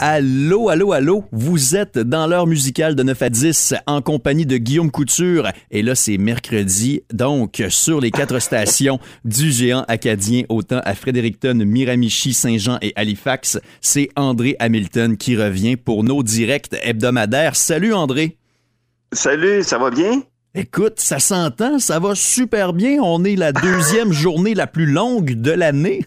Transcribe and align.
Allô, 0.00 0.68
allô, 0.68 0.92
allô, 0.92 1.24
vous 1.32 1.74
êtes 1.74 1.98
dans 1.98 2.28
l'heure 2.28 2.46
musicale 2.46 2.94
de 2.94 3.02
9 3.02 3.20
à 3.20 3.30
10 3.30 3.74
en 3.88 4.00
compagnie 4.00 4.46
de 4.46 4.56
Guillaume 4.56 4.92
Couture. 4.92 5.48
Et 5.72 5.82
là, 5.82 5.96
c'est 5.96 6.18
mercredi, 6.18 7.02
donc 7.12 7.60
sur 7.68 8.00
les 8.00 8.12
quatre 8.12 8.38
stations 8.38 9.00
du 9.24 9.50
géant 9.50 9.84
acadien, 9.88 10.44
autant 10.50 10.80
à 10.84 10.94
Fredericton, 10.94 11.54
Miramichi, 11.64 12.32
Saint-Jean 12.32 12.78
et 12.80 12.92
Halifax, 12.94 13.58
c'est 13.80 14.08
André 14.14 14.54
Hamilton 14.60 15.16
qui 15.16 15.36
revient 15.36 15.74
pour 15.74 16.04
nos 16.04 16.22
directs 16.22 16.76
hebdomadaires. 16.80 17.56
Salut 17.56 17.92
André. 17.92 18.36
Salut, 19.12 19.64
ça 19.64 19.78
va 19.78 19.90
bien? 19.90 20.22
Écoute, 20.54 20.98
ça 20.98 21.18
s'entend, 21.18 21.78
ça 21.78 21.98
va 21.98 22.14
super 22.14 22.72
bien. 22.72 23.00
On 23.02 23.22
est 23.24 23.36
la 23.36 23.52
deuxième 23.52 24.12
journée 24.12 24.54
la 24.54 24.66
plus 24.66 24.86
longue 24.86 25.34
de 25.34 25.50
l'année. 25.50 26.06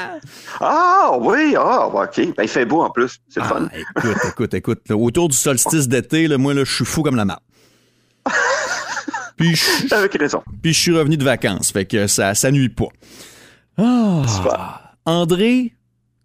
ah 0.60 1.16
oui, 1.20 1.54
ah 1.56 1.88
ok. 1.88 2.34
Ben, 2.36 2.42
il 2.42 2.48
fait 2.48 2.66
beau 2.66 2.82
en 2.82 2.90
plus, 2.90 3.18
c'est 3.28 3.40
ah, 3.40 3.48
fun. 3.48 3.68
Écoute, 3.72 4.24
écoute, 4.28 4.54
écoute. 4.54 4.90
autour 4.90 5.28
du 5.28 5.36
solstice 5.36 5.88
d'été, 5.88 6.28
moi, 6.36 6.52
là, 6.52 6.64
je 6.64 6.74
suis 6.74 6.84
fou 6.84 7.02
comme 7.02 7.16
la 7.16 7.24
marde. 7.24 7.40
Puis 9.36 9.54
je, 9.54 9.94
Avec 9.94 10.14
raison. 10.14 10.42
Puis 10.62 10.74
je 10.74 10.78
suis 10.78 10.96
revenu 10.96 11.16
de 11.16 11.24
vacances, 11.24 11.72
fait 11.72 11.86
que 11.86 12.08
ça, 12.08 12.34
ça 12.34 12.50
nuit 12.50 12.68
pas. 12.68 12.88
Ah, 13.78 14.92
André, 15.06 15.72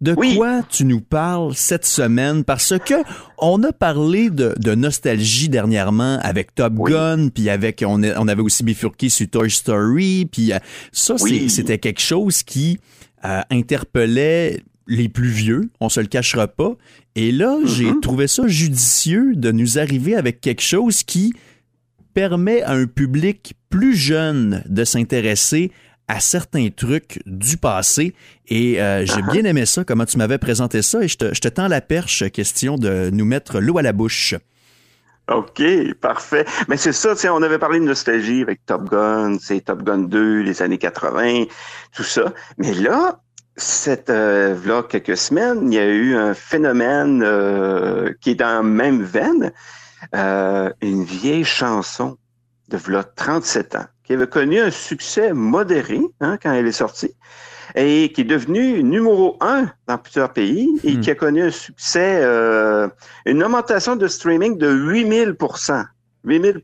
de 0.04 0.14
quoi 0.14 0.64
tu 0.70 0.84
nous 0.84 1.00
parles 1.00 1.56
cette 1.56 1.86
semaine? 1.86 2.44
Parce 2.44 2.74
que 2.78 2.96
on 3.38 3.64
a 3.64 3.72
parlé 3.72 4.30
de, 4.30 4.76
nostalgie 4.76 5.48
dernièrement 5.48 6.20
avec 6.22 6.54
Top 6.54 6.74
Gun, 6.74 7.30
puis 7.30 7.50
avec 7.50 7.84
on, 7.88 8.04
on, 8.04 8.28
avait 8.28 8.42
aussi 8.42 8.64
bifurqué 8.64 9.08
sur 9.08 9.30
Toy 9.30 9.50
Story, 9.50 10.28
puis 10.30 10.52
euh, 10.52 10.60
ça, 10.92 11.16
c'était 11.18 11.78
quelque 11.78 12.02
chose 12.02 12.44
qui 12.44 12.80
euh, 13.24 13.42
interpellait 13.50 14.62
les 14.88 15.08
plus 15.08 15.30
vieux, 15.30 15.70
on 15.80 15.88
se 15.88 16.02
le 16.02 16.08
cachera 16.08 16.48
pas. 16.48 16.76
Et 17.16 17.32
là, 17.32 17.58
j'ai 17.64 17.86
mm-hmm. 17.86 18.02
trouvé 18.02 18.28
ça 18.28 18.46
judicieux 18.48 19.34
de 19.36 19.54
nous 19.54 19.80
arriver 19.80 20.16
avec 20.16 20.42
quelque 20.42 20.62
chose 20.62 21.04
qui 21.04 21.34
permet 22.14 22.62
à 22.64 22.74
un 22.74 22.88
public 22.88 23.54
plus 23.70 23.96
jeune 23.96 24.64
de 24.68 24.84
s'intéresser 24.84 25.72
à 26.08 26.20
certains 26.20 26.70
trucs 26.70 27.22
du 27.26 27.58
passé. 27.58 28.14
Et 28.48 28.82
euh, 28.82 29.06
j'ai 29.06 29.22
bien 29.22 29.46
aimé 29.46 29.66
ça, 29.66 29.84
comment 29.84 30.06
tu 30.06 30.18
m'avais 30.18 30.38
présenté 30.38 30.82
ça. 30.82 31.02
Et 31.04 31.08
je 31.08 31.18
te, 31.18 31.34
je 31.34 31.40
te 31.40 31.48
tends 31.48 31.68
la 31.68 31.82
perche, 31.82 32.30
question 32.32 32.78
de 32.78 33.10
nous 33.12 33.26
mettre 33.26 33.60
l'eau 33.60 33.78
à 33.78 33.82
la 33.82 33.94
bouche. 33.94 34.36
OK, 35.32 35.64
parfait. 36.02 36.46
Mais 36.68 36.76
c'est 36.76 36.92
ça, 36.92 37.16
on 37.32 37.42
avait 37.42 37.60
parlé 37.60 37.80
de 37.80 37.86
nostalgie 37.86 38.42
avec 38.42 38.66
Top 38.66 38.90
Gun, 38.90 39.38
c'est 39.40 39.62
Top 39.62 39.82
Gun 39.84 40.00
2, 40.00 40.42
les 40.42 40.62
années 40.62 40.78
80, 40.78 41.46
tout 41.96 42.04
ça. 42.04 42.34
Mais 42.58 42.74
là, 42.74 43.22
cette 43.56 44.10
euh, 44.10 44.58
là, 44.66 44.84
quelques 44.84 45.16
semaines, 45.16 45.72
il 45.72 45.76
y 45.76 45.80
a 45.80 45.86
eu 45.86 46.16
un 46.16 46.34
phénomène 46.34 47.24
euh, 47.24 48.14
qui 48.20 48.32
est 48.32 48.36
dans 48.36 48.54
la 48.54 48.64
même 48.64 49.02
veine, 49.02 49.54
euh, 50.14 50.70
une 50.82 51.06
vieille 51.06 51.46
chanson 51.46 52.18
de 52.68 52.78
là, 52.92 53.04
37 53.04 53.76
ans 53.76 53.86
qui 54.04 54.14
avait 54.14 54.28
connu 54.28 54.60
un 54.60 54.72
succès 54.72 55.34
modéré 55.34 56.00
hein, 56.20 56.38
quand 56.42 56.52
elle 56.54 56.68
est 56.68 56.72
sortie 56.72 57.16
et 57.76 58.12
qui 58.14 58.22
est 58.22 58.26
devenue 58.26 58.84
numéro 58.84 59.38
un 59.42 59.70
dans 59.88 59.98
plusieurs 59.98 60.32
pays 60.32 60.70
et 60.84 60.94
hmm. 60.94 61.02
qui 61.02 61.12
a 61.12 61.16
connu 61.16 61.44
un 61.44 61.52
succès, 61.52 62.20
euh, 62.22 62.88
une 63.26 63.44
augmentation 63.44 63.96
de 63.96 64.08
streaming 64.08 64.58
de 64.58 64.70
8000 64.70 65.36
8000 66.24 66.62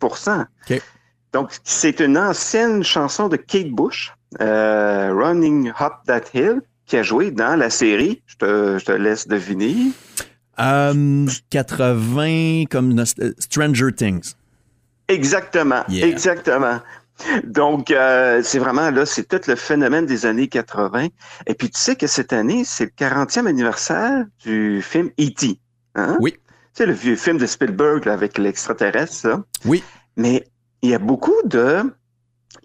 Donc, 1.33 1.51
c'est 1.63 1.99
une 1.99 2.17
ancienne 2.17 2.83
chanson 2.83 3.27
de 3.27 3.37
Kate 3.37 3.71
Bush, 3.71 4.13
euh, 4.41 5.11
Running 5.13 5.71
Up 5.79 5.93
That 6.05 6.21
Hill, 6.33 6.61
qui 6.85 6.97
a 6.97 7.03
joué 7.03 7.31
dans 7.31 7.57
la 7.57 7.69
série. 7.69 8.21
Je 8.25 8.35
te, 8.35 8.77
je 8.77 8.85
te 8.85 8.91
laisse 8.91 9.27
deviner. 9.27 9.75
80 10.57 12.25
euh, 12.27 12.65
comme 12.69 13.03
Stranger 13.39 13.91
Things. 13.95 14.33
Exactement, 15.07 15.83
exactement. 15.89 16.79
Donc, 17.43 17.91
euh, 17.91 18.41
c'est 18.43 18.59
vraiment 18.59 18.91
là, 18.91 19.05
c'est 19.05 19.27
tout 19.27 19.41
le 19.47 19.55
phénomène 19.55 20.05
des 20.05 20.25
années 20.25 20.47
80. 20.47 21.07
Et 21.47 21.53
puis, 21.53 21.69
tu 21.69 21.79
sais 21.79 21.95
que 21.95 22.07
cette 22.07 22.33
année, 22.33 22.63
c'est 22.65 22.85
le 22.85 22.91
40e 22.91 23.47
anniversaire 23.47 24.25
du 24.43 24.81
film 24.81 25.09
E.T. 25.19 25.59
Hein? 25.95 26.17
Oui. 26.19 26.33
Tu 26.33 26.39
sais, 26.73 26.85
le 26.85 26.93
vieux 26.93 27.15
film 27.15 27.37
de 27.37 27.45
Spielberg 27.45 28.07
avec 28.07 28.37
l'extraterrestre, 28.37 29.41
Oui. 29.65 29.83
Mais 30.15 30.45
il 30.81 30.89
y 30.89 30.93
a 30.93 30.99
beaucoup 30.99 31.35
de, 31.45 31.83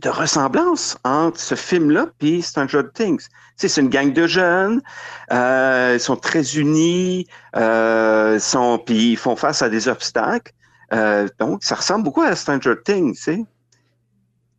de 0.02 0.08
ressemblances 0.08 0.96
entre 1.04 1.40
ce 1.40 1.54
film-là 1.54 2.06
et 2.20 2.42
Stranger 2.42 2.82
Things. 2.92 3.22
Tu 3.22 3.28
sais, 3.56 3.68
c'est 3.68 3.80
une 3.80 3.88
gang 3.88 4.12
de 4.12 4.26
jeunes, 4.26 4.82
euh, 5.32 5.92
ils 5.94 6.00
sont 6.00 6.16
très 6.16 6.56
unis, 6.56 7.26
euh, 7.56 8.38
sont, 8.38 8.78
puis 8.78 9.12
ils 9.12 9.16
font 9.16 9.36
face 9.36 9.62
à 9.62 9.68
des 9.68 9.88
obstacles. 9.88 10.52
Euh, 10.92 11.28
donc, 11.38 11.64
ça 11.64 11.76
ressemble 11.76 12.04
beaucoup 12.04 12.22
à 12.22 12.34
Stranger 12.36 12.74
Things, 12.84 13.14
tu 13.14 13.22
sais. 13.22 13.44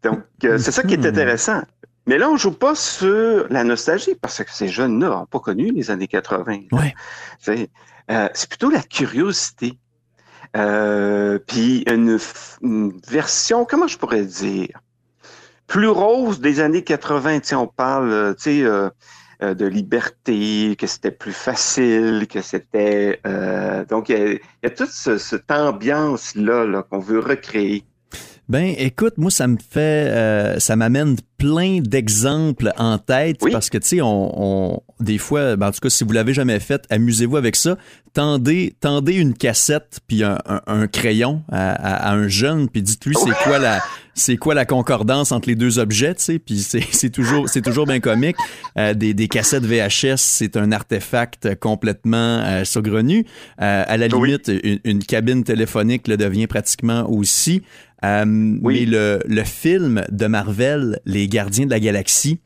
Donc, 0.05 0.21
euh, 0.43 0.59
c'est 0.59 0.71
ça 0.71 0.83
qui 0.83 0.93
est 0.93 0.97
hmm. 0.97 1.07
intéressant. 1.07 1.63
Mais 2.05 2.19
là, 2.19 2.29
on 2.29 2.37
joue 2.37 2.51
pas 2.51 2.75
sur 2.75 3.47
la 3.49 3.63
nostalgie 3.63 4.13
parce 4.21 4.43
que 4.43 4.51
ces 4.51 4.67
jeunes-là 4.67 5.09
n'ont 5.09 5.25
pas 5.25 5.39
connu 5.39 5.71
les 5.71 5.89
années 5.89 6.07
80. 6.07 6.59
Euh, 8.11 8.29
c'est 8.35 8.49
plutôt 8.49 8.69
la 8.69 8.83
curiosité. 8.83 9.79
Euh, 10.55 11.39
puis 11.39 11.83
une, 11.87 12.19
version, 13.07 13.65
comment 13.65 13.87
je 13.87 13.97
pourrais 13.97 14.25
dire, 14.25 14.79
plus 15.65 15.87
rose 15.87 16.39
des 16.39 16.59
années 16.59 16.83
80. 16.83 17.39
on 17.53 17.65
parle, 17.65 18.35
tu 18.37 18.63
sais, 18.63 19.55
de 19.55 19.65
liberté, 19.65 20.75
que 20.77 20.85
c'était 20.85 21.09
plus 21.09 21.33
facile, 21.33 22.27
que 22.29 22.41
c'était... 22.41 23.19
donc, 23.89 24.09
il 24.09 24.39
y, 24.61 24.67
a 24.67 24.69
toute 24.69 24.91
cette 24.91 25.49
ambiance-là 25.49 26.65
-là, 26.65 26.83
qu'on 26.83 26.99
veut 26.99 27.19
recréer. 27.19 27.83
Ben, 28.47 28.75
écoute, 28.77 29.17
moi, 29.17 29.31
ça 29.31 29.47
me 29.47 29.57
fait, 29.57 29.79
euh, 29.79 30.59
ça 30.59 30.75
m'amène 30.75 31.15
plein 31.37 31.79
d'exemples 31.81 32.71
en 32.77 32.97
tête 32.97 33.39
parce 33.51 33.69
que, 33.69 33.77
tu 33.77 33.87
sais, 33.87 33.99
on, 34.01 34.81
des 34.99 35.17
fois, 35.17 35.55
ben, 35.55 35.67
en 35.67 35.71
tout 35.71 35.79
cas, 35.81 35.89
si 35.89 36.03
vous 36.03 36.11
l'avez 36.11 36.33
jamais 36.33 36.59
fait, 36.59 36.83
amusez-vous 36.89 37.37
avec 37.37 37.55
ça. 37.55 37.77
Tendez, 38.13 38.75
tendez 38.79 39.15
une 39.15 39.33
cassette 39.33 39.99
puis 40.07 40.23
un, 40.23 40.87
crayon 40.87 41.41
à, 41.51 42.13
un 42.13 42.27
jeune 42.27 42.69
puis 42.69 42.81
dites-lui 42.81 43.15
c'est 43.15 43.33
quoi 43.43 43.59
la, 43.59 43.81
c'est 44.15 44.37
quoi 44.37 44.53
la 44.53 44.65
concordance 44.65 45.33
entre 45.33 45.49
les 45.49 45.55
deux 45.55 45.77
objets, 45.77 46.15
tu 46.15 46.23
sais, 46.23 46.39
puis 46.39 46.59
c'est 46.59 47.09
toujours, 47.09 47.49
c'est 47.49 47.61
toujours 47.61 47.85
bien 47.85 47.99
comique. 47.99 48.37
Euh, 48.77 48.93
des, 48.93 49.13
des 49.13 49.27
cassettes 49.27 49.65
VHS, 49.65 50.17
c'est 50.17 50.55
un 50.55 50.71
artefact 50.71 51.55
complètement 51.59 52.41
euh, 52.45 52.63
saugrenu. 52.63 53.25
Euh, 53.61 53.83
à 53.85 53.97
la 53.97 54.07
limite, 54.07 54.49
une, 54.85 55.03
cabine 55.03 55.43
téléphonique 55.43 56.07
le 56.07 56.15
devient 56.15 56.47
pratiquement 56.47 57.09
aussi. 57.09 57.61
Euh, 58.03 58.25
mais 58.25 58.85
le, 58.85 59.19
le, 59.25 59.43
film 59.43 60.03
de 60.11 60.27
Marvel, 60.27 60.99
Les 61.05 61.27
Gardiens 61.27 61.65
de 61.65 61.71
la 61.71 61.79
Galaxie, 61.79 62.39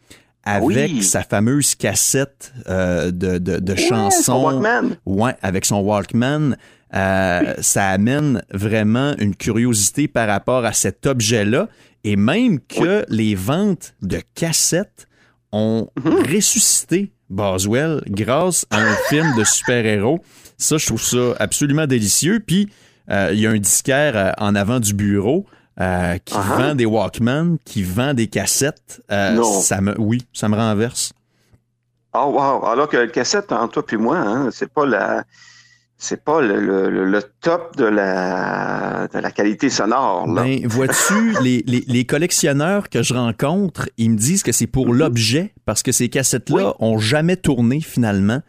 avec 0.43 1.03
sa 1.03 1.23
fameuse 1.23 1.75
cassette 1.75 2.53
euh, 2.67 3.11
de, 3.11 3.37
de, 3.37 3.57
de 3.57 3.75
chansons. 3.75 4.61
Ouais, 5.05 5.35
avec 5.41 5.65
son 5.65 5.79
Walkman. 5.81 6.55
Euh, 6.95 7.53
ça 7.61 7.89
amène 7.89 8.41
vraiment 8.51 9.13
une 9.19 9.35
curiosité 9.35 10.07
par 10.07 10.27
rapport 10.27 10.65
à 10.65 10.73
cet 10.73 11.05
objet-là. 11.05 11.67
Et 12.03 12.15
même 12.15 12.59
que 12.61 13.05
les 13.09 13.35
ventes 13.35 13.93
de 14.01 14.21
cassettes 14.33 15.07
ont 15.51 15.89
mm-hmm. 15.99 16.35
ressuscité 16.35 17.11
Boswell 17.29 18.01
grâce 18.07 18.65
à 18.71 18.79
un 18.79 18.95
film 19.09 19.35
de 19.37 19.43
super-héros. 19.43 20.23
Ça, 20.57 20.77
je 20.77 20.85
trouve 20.85 21.03
ça 21.03 21.35
absolument 21.39 21.85
délicieux. 21.85 22.39
Puis, 22.39 22.69
il 23.09 23.39
y 23.39 23.47
a 23.47 23.51
un 23.51 23.57
disquaire 23.57 24.15
euh, 24.15 24.31
en 24.37 24.55
avant 24.55 24.79
du 24.79 24.93
bureau 24.93 25.45
euh, 25.79 26.17
qui 26.23 26.35
uh-huh. 26.35 26.57
vend 26.57 26.75
des 26.75 26.85
Walkman, 26.85 27.57
qui 27.65 27.83
vend 27.83 28.13
des 28.13 28.27
cassettes. 28.27 29.01
non. 29.09 29.43
Ça 29.43 29.81
me, 29.81 29.99
oui, 29.99 30.21
ça 30.33 30.49
me 30.49 30.55
renverse. 30.55 31.13
Oh 32.13 32.31
wow! 32.33 32.65
Alors 32.65 32.89
que 32.89 32.97
la 32.97 33.07
cassette, 33.07 33.51
entre 33.51 33.83
toi 33.83 33.83
et 33.91 33.97
moi, 33.97 34.17
hein, 34.17 34.49
c'est 34.51 34.71
pas 34.71 34.85
la 34.85 35.23
c'est 36.01 36.23
pas 36.23 36.41
le, 36.41 37.19
top 37.41 37.75
de 37.75 37.83
la, 37.83 39.09
de 39.13 39.19
la 39.19 39.31
qualité 39.31 39.69
sonore. 39.69 40.27
Là. 40.27 40.43
Ben, 40.43 40.65
vois-tu, 40.65 41.35
les, 41.43 41.61
les, 41.65 42.05
collectionneurs 42.05 42.87
que 42.87 43.03
je 43.03 43.13
rencontre, 43.13 43.89
ils 43.97 44.09
me 44.09 44.15
disent 44.15 44.41
que 44.41 44.53
c'est 44.53 44.65
pour 44.65 44.87
mm-hmm. 44.87 44.97
l'objet, 44.97 45.53
parce 45.65 45.83
que 45.83 45.91
ces 45.91 46.07
cassettes-là 46.07 46.73
ont 46.79 46.99
jamais 46.99 47.35
tourné 47.35 47.81
finalement. 47.81 48.41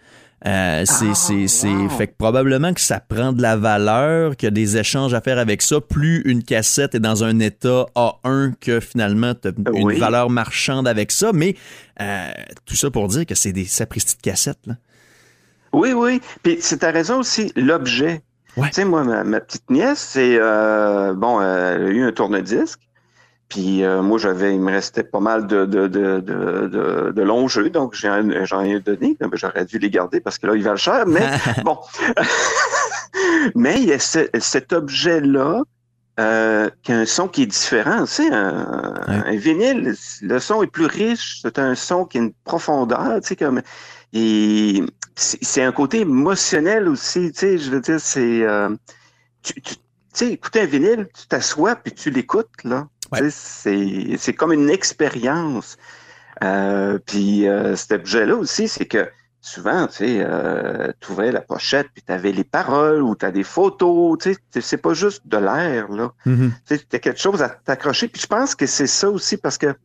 Euh, 0.46 0.84
c'est, 0.86 1.10
ah, 1.10 1.14
c'est, 1.14 1.48
c'est, 1.48 1.88
fait 1.90 2.06
que 2.06 2.14
probablement 2.16 2.72
que 2.72 2.80
ça 2.80 2.98
prend 2.98 3.32
de 3.32 3.42
la 3.42 3.56
valeur, 3.56 4.36
qu'il 4.36 4.46
y 4.46 4.48
a 4.48 4.50
des 4.50 4.78
échanges 4.78 5.12
à 5.12 5.20
faire 5.20 5.38
avec 5.38 5.60
ça. 5.60 5.82
Plus 5.82 6.22
une 6.24 6.42
cassette 6.42 6.94
est 6.94 7.00
dans 7.00 7.24
un 7.24 7.40
état 7.40 7.84
A1 7.94 8.54
que 8.58 8.80
finalement 8.80 9.34
tu 9.34 9.50
une 9.74 9.98
valeur 9.98 10.30
marchande 10.30 10.88
avec 10.88 11.12
ça. 11.12 11.32
Mais 11.34 11.56
euh, 12.00 12.30
tout 12.64 12.74
ça 12.74 12.90
pour 12.90 13.08
dire 13.08 13.26
que 13.26 13.34
c'est 13.34 13.52
des 13.52 13.66
sapristi 13.66 14.16
de 14.16 14.22
cassettes. 14.22 14.66
Là. 14.66 14.76
Oui, 15.74 15.92
oui. 15.92 16.22
Puis 16.42 16.56
c'est 16.60 16.78
ta 16.78 16.90
raison 16.90 17.18
aussi, 17.18 17.52
l'objet. 17.54 18.22
Tu 18.56 18.62
sais, 18.72 18.84
moi, 18.84 19.04
ma, 19.04 19.40
petite 19.40 19.70
nièce, 19.70 20.00
c'est 20.00 20.36
euh, 20.40 21.14
bon, 21.14 21.40
elle 21.40 21.82
a 21.82 21.88
eu 21.90 22.02
un 22.02 22.12
tourne-disque. 22.12 22.80
Puis 23.50 23.82
euh, 23.82 24.00
moi, 24.00 24.16
j'avais, 24.16 24.54
il 24.54 24.60
me 24.60 24.70
restait 24.70 25.02
pas 25.02 25.18
mal 25.18 25.48
de, 25.48 25.66
de, 25.66 25.88
de, 25.88 26.20
de, 26.20 27.12
de 27.14 27.22
longs 27.22 27.48
jeux, 27.48 27.68
donc 27.68 27.94
j'en 27.94 28.62
ai 28.62 28.78
donné. 28.78 29.16
J'aurais 29.32 29.64
dû 29.64 29.78
les 29.78 29.90
garder 29.90 30.20
parce 30.20 30.38
que 30.38 30.46
là, 30.46 30.54
ils 30.54 30.62
valent 30.62 30.76
cher. 30.76 31.04
Mais 31.06 31.28
bon. 31.64 31.76
mais 33.56 33.82
il 33.82 33.88
y 33.88 33.92
a 33.92 33.98
cet 33.98 34.72
objet-là 34.72 35.62
euh, 36.20 36.70
qui 36.84 36.92
a 36.92 36.98
un 36.98 37.06
son 37.06 37.26
qui 37.26 37.42
est 37.42 37.46
différent. 37.46 38.04
Tu 38.04 38.12
sais, 38.12 38.28
un, 38.30 39.34
vinyle, 39.36 39.96
le 40.22 40.38
son 40.38 40.62
est 40.62 40.68
plus 40.70 40.86
riche. 40.86 41.40
C'est 41.42 41.58
un 41.58 41.74
son 41.74 42.04
qui 42.04 42.18
a 42.18 42.20
une 42.20 42.32
profondeur. 42.44 43.20
Tu 43.20 43.28
sais, 43.28 43.36
comme 43.36 43.62
et 44.12 44.84
c'est 45.16 45.62
un 45.62 45.72
côté 45.72 46.02
émotionnel 46.02 46.88
aussi. 46.88 47.32
Tu 47.32 47.38
sais, 47.40 47.58
je 47.58 47.68
veux 47.68 47.80
dire, 47.80 48.00
c'est 48.00 48.42
euh, 48.42 48.68
tu, 49.42 49.60
tu 49.60 49.74
sais, 50.12 50.32
écouter 50.32 50.60
un 50.60 50.66
vinyle, 50.66 51.08
tu 51.18 51.26
t'assois 51.26 51.74
puis 51.74 51.92
tu 51.92 52.10
l'écoutes 52.10 52.62
là. 52.62 52.86
C'est 53.30 54.34
comme 54.34 54.52
une 54.52 54.70
expérience. 54.70 55.76
Euh, 56.42 56.98
puis 57.04 57.48
euh, 57.48 57.76
cet 57.76 57.92
objet-là 57.92 58.36
aussi, 58.36 58.68
c'est 58.68 58.86
que 58.86 59.08
souvent, 59.40 59.86
tu 59.86 59.96
sais, 59.96 60.18
euh, 60.20 60.92
tu 61.00 61.12
ouvrais 61.12 61.32
la 61.32 61.40
pochette, 61.40 61.88
puis 61.92 62.02
tu 62.06 62.12
avais 62.12 62.32
les 62.32 62.44
paroles 62.44 63.02
ou 63.02 63.14
tu 63.14 63.24
as 63.24 63.30
des 63.30 63.42
photos, 63.42 64.18
tu 64.18 64.34
sais, 64.50 64.60
c'est 64.60 64.76
pas 64.76 64.94
juste 64.94 65.26
de 65.26 65.36
l'air, 65.36 65.88
là. 65.90 66.12
Mm-hmm. 66.26 66.50
Tu 66.66 66.78
sais, 66.90 67.00
quelque 67.00 67.20
chose 67.20 67.42
à 67.42 67.48
t'accrocher. 67.48 68.08
Puis 68.08 68.22
je 68.22 68.26
pense 68.26 68.54
que 68.54 68.66
c'est 68.66 68.86
ça 68.86 69.10
aussi 69.10 69.36
parce 69.36 69.58
que, 69.58 69.72
tu 69.72 69.76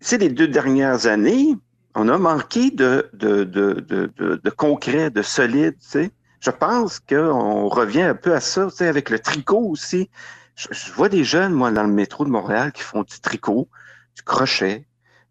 sais, 0.00 0.18
les 0.18 0.28
deux 0.28 0.48
dernières 0.48 1.06
années, 1.06 1.56
on 1.94 2.08
a 2.08 2.18
manqué 2.18 2.70
de, 2.70 3.08
de, 3.12 3.44
de, 3.44 3.84
de, 3.88 4.40
de 4.42 4.50
concret, 4.50 5.10
de 5.10 5.22
solide, 5.22 5.74
tu 5.80 5.88
sais. 5.88 6.10
Je 6.40 6.50
pense 6.50 6.98
qu'on 6.98 7.68
revient 7.68 8.02
un 8.02 8.16
peu 8.16 8.34
à 8.34 8.40
ça, 8.40 8.66
tu 8.66 8.78
sais, 8.78 8.88
avec 8.88 9.10
le 9.10 9.20
tricot 9.20 9.60
aussi 9.60 10.10
je, 10.54 10.92
vois 10.92 11.08
des 11.08 11.24
jeunes, 11.24 11.52
moi, 11.52 11.70
dans 11.70 11.82
le 11.82 11.92
métro 11.92 12.24
de 12.24 12.30
Montréal 12.30 12.72
qui 12.72 12.82
font 12.82 13.02
du 13.02 13.20
tricot, 13.20 13.68
du 14.14 14.22
crochet. 14.22 14.86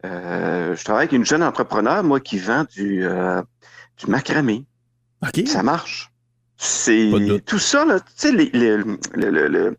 Euh, 0.05 0.75
je 0.75 0.83
travaille 0.83 1.03
avec 1.03 1.11
une 1.13 1.25
jeune 1.25 1.43
entrepreneur, 1.43 2.03
moi, 2.03 2.19
qui 2.19 2.39
vend 2.39 2.65
du, 2.75 3.05
euh, 3.05 3.41
du 3.97 4.07
macramé. 4.07 4.65
OK. 5.21 5.47
Ça 5.47 5.63
marche. 5.63 6.11
C'est 6.57 7.41
tout 7.45 7.59
ça, 7.59 7.85
là, 7.85 7.99
tu 7.99 8.11
sais, 8.15 8.31
le, 8.31 8.99
le, 9.15 9.29
le, 9.31 9.75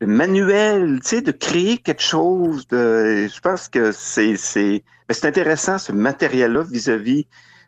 le, 0.00 0.06
manuel, 0.06 1.00
tu 1.00 1.08
sais, 1.08 1.22
de 1.22 1.32
créer 1.32 1.78
quelque 1.78 2.02
chose 2.02 2.66
de. 2.68 3.26
Je 3.34 3.40
pense 3.40 3.68
que 3.68 3.92
c'est 3.92 4.36
c'est 4.36 4.84
ben, 5.08 5.14
c'est 5.14 5.26
intéressant 5.26 5.78
ce 5.78 5.90
matériel-là 5.90 6.64
vis-à-vis 6.64 7.26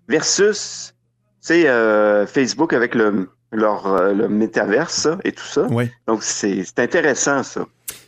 versus, 0.08 0.94
tu 1.40 1.46
sais, 1.46 1.68
euh, 1.68 2.26
Facebook 2.26 2.74
avec 2.74 2.94
le 2.94 3.30
leur 3.52 3.86
euh, 3.86 4.12
le 4.12 4.28
métaverse 4.28 5.08
et 5.24 5.32
tout 5.32 5.44
ça. 5.44 5.66
Donc 6.06 6.22
c'est 6.22 6.64
intéressant 6.78 7.42
ça. 7.42 7.66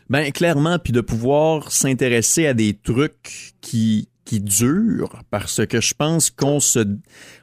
Ben 0.08 0.30
clairement, 0.32 0.78
puis 0.78 0.92
de 0.92 1.00
pouvoir 1.00 1.72
s'intéresser 1.72 2.46
à 2.46 2.54
des 2.54 2.74
trucs 2.74 3.54
qui 3.60 4.08
qui 4.24 4.40
durent 4.40 5.22
parce 5.30 5.66
que 5.66 5.80
je 5.80 5.94
pense 5.94 6.30
qu'on 6.30 6.60
se 6.60 6.80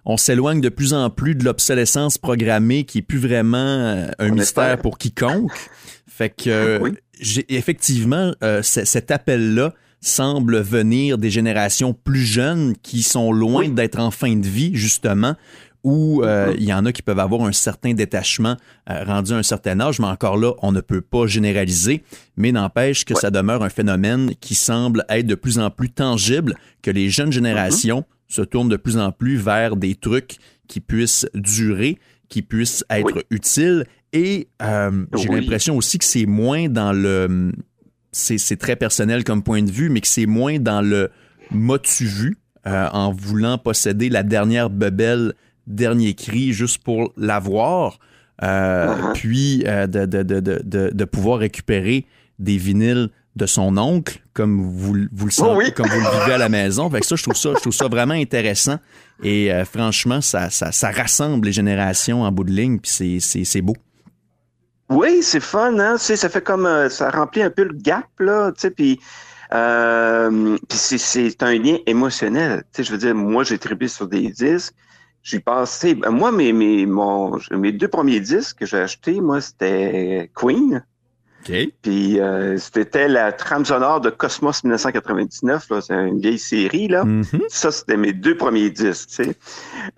on 0.05 0.17
s'éloigne 0.17 0.61
de 0.61 0.69
plus 0.69 0.93
en 0.93 1.09
plus 1.09 1.35
de 1.35 1.43
l'obsolescence 1.43 2.17
programmée 2.17 2.85
qui 2.85 2.99
est 2.99 3.03
plus 3.03 3.19
vraiment 3.19 3.57
euh, 3.57 4.07
un 4.17 4.29
mystère 4.29 4.77
pour 4.77 4.97
quiconque. 4.97 5.51
Fait 6.07 6.29
que 6.29 6.81
j'ai 7.19 7.45
effectivement 7.53 8.33
euh, 8.43 8.61
cet 8.61 9.11
appel 9.11 9.55
là 9.55 9.73
semble 10.01 10.59
venir 10.61 11.17
des 11.17 11.29
générations 11.29 11.93
plus 11.93 12.23
jeunes 12.23 12.75
qui 12.81 13.03
sont 13.03 13.31
loin 13.33 13.67
d'être 13.67 13.99
en 13.99 14.11
fin 14.11 14.35
de 14.35 14.47
vie 14.47 14.71
justement 14.73 15.35
où 15.83 16.23
euh, 16.23 16.53
il 16.57 16.65
y 16.65 16.73
en 16.73 16.85
a 16.85 16.91
qui 16.91 17.01
peuvent 17.01 17.19
avoir 17.19 17.43
un 17.43 17.51
certain 17.51 17.93
détachement 17.93 18.57
euh, 18.89 19.03
rendu 19.05 19.31
à 19.31 19.37
un 19.37 19.43
certain 19.43 19.79
âge, 19.79 19.99
mais 19.99 20.07
encore 20.07 20.37
là, 20.37 20.53
on 20.61 20.71
ne 20.71 20.81
peut 20.81 21.01
pas 21.01 21.25
généraliser, 21.25 22.03
mais 22.35 22.51
n'empêche 22.51 23.05
que 23.05 23.15
ça 23.15 23.31
demeure 23.31 23.63
un 23.63 23.69
phénomène 23.69 24.31
qui 24.41 24.55
semble 24.55 25.05
être 25.09 25.25
de 25.25 25.35
plus 25.35 25.57
en 25.59 25.69
plus 25.69 25.89
tangible, 25.89 26.55
que 26.81 26.91
les 26.91 27.09
jeunes 27.09 27.31
générations 27.31 28.01
mm-hmm. 28.01 28.35
se 28.35 28.41
tournent 28.41 28.69
de 28.69 28.77
plus 28.77 28.97
en 28.97 29.11
plus 29.11 29.37
vers 29.37 29.75
des 29.75 29.95
trucs 29.95 30.37
qui 30.67 30.81
puissent 30.81 31.27
durer, 31.33 31.97
qui 32.27 32.41
puissent 32.41 32.83
être 32.89 33.23
utiles, 33.29 33.85
et 34.11 34.49
euh, 34.61 35.05
j'ai 35.15 35.29
l'impression 35.29 35.77
aussi 35.77 35.97
que 35.97 36.05
c'est 36.05 36.25
moins 36.25 36.67
dans 36.67 36.91
le... 36.91 37.51
C'est 38.11 38.57
très 38.57 38.75
personnel 38.75 39.23
comme 39.23 39.43
point 39.43 39.61
de 39.61 39.69
vue, 39.69 39.89
mais 39.89 40.01
que 40.01 40.07
c'est 40.07 40.25
moins 40.25 40.57
dans 40.57 40.81
le 40.81 41.11
m'as-tu 41.51 42.05
vu 42.05 42.37
en 42.65 43.11
voulant 43.11 43.57
posséder 43.57 44.09
la 44.09 44.23
dernière 44.23 44.71
bebelle 44.71 45.33
dernier 45.69 46.13
cri 46.13 46.51
juste 46.51 46.83
pour 46.83 47.13
l'avoir, 47.15 47.99
euh, 48.43 48.87
uh-huh. 48.87 49.13
puis 49.13 49.63
euh, 49.65 49.87
de, 49.87 50.05
de, 50.05 50.23
de, 50.23 50.61
de, 50.91 51.05
pouvoir 51.05 51.39
récupérer 51.39 52.05
des 52.39 52.57
vinyles 52.57 53.09
de 53.35 53.45
son 53.45 53.77
oncle, 53.77 54.19
comme 54.33 54.61
vous, 54.61 54.95
vous 55.11 55.25
le 55.25 55.31
sentez, 55.31 55.71
comme 55.71 55.87
vous 55.87 55.99
le 55.99 56.19
vivez 56.19 56.33
à 56.33 56.37
la 56.37 56.49
maison. 56.49 56.89
Fait 56.89 57.03
ça, 57.03 57.15
je 57.15 57.23
trouve 57.23 57.35
ça, 57.35 57.53
je 57.55 57.61
trouve 57.61 57.73
ça 57.73 57.87
vraiment 57.87 58.15
intéressant. 58.15 58.77
Et 59.23 59.53
euh, 59.53 59.65
franchement, 59.65 60.21
ça, 60.21 60.49
ça, 60.49 60.71
ça, 60.71 60.91
rassemble 60.91 61.45
les 61.45 61.51
générations 61.51 62.23
en 62.23 62.31
bout 62.31 62.43
de 62.43 62.51
ligne, 62.51 62.79
puis 62.79 63.21
c'est 63.21 63.61
beau. 63.61 63.75
Oui, 64.89 65.19
c'est 65.21 65.39
fun, 65.39 65.77
hein? 65.77 65.95
Tu 65.97 66.05
sais, 66.05 66.15
ça 66.15 66.29
fait 66.29 66.43
comme 66.43 66.89
ça 66.89 67.11
remplit 67.11 67.43
un 67.43 67.51
peu 67.51 67.63
le 67.63 67.75
gap, 67.75 68.07
là, 68.19 68.51
tu 68.53 68.61
sais, 68.61 68.71
puis 68.71 68.99
euh, 69.53 70.57
c'est 70.69 71.43
un 71.43 71.53
lien 71.53 71.77
émotionnel. 71.85 72.63
Tu 72.73 72.77
sais, 72.77 72.83
je 72.83 72.91
veux 72.91 72.97
dire, 72.97 73.15
moi, 73.15 73.43
j'ai 73.43 73.57
trippé 73.57 73.87
sur 73.87 74.07
des 74.07 74.29
disques. 74.29 74.73
J'ai 75.23 75.39
passé. 75.39 75.95
Ben, 75.95 76.11
moi, 76.11 76.31
mes, 76.31 76.53
mes, 76.53 76.85
mon, 76.85 77.37
mes 77.51 77.71
deux 77.71 77.87
premiers 77.87 78.19
disques 78.19 78.59
que 78.59 78.65
j'ai 78.65 78.77
achetés, 78.77 79.21
moi, 79.21 79.41
c'était 79.41 80.31
Queen. 80.33 80.83
Okay. 81.41 81.73
Puis 81.81 82.19
euh, 82.19 82.57
c'était 82.57 83.07
la 83.07 83.31
trame 83.31 83.63
sonore 83.63 84.01
de 84.01 84.09
Cosmos 84.09 84.63
1999, 84.63 85.71
c'est 85.81 85.93
une 85.93 86.19
vieille 86.19 86.39
série 86.39 86.87
là. 86.87 87.05
Mm-hmm. 87.05 87.41
Ça 87.47 87.71
c'était 87.71 87.97
mes 87.97 88.11
deux 88.11 88.35
premiers 88.35 88.69
disques, 88.69 89.09
tu 89.09 89.23
sais. 89.23 89.35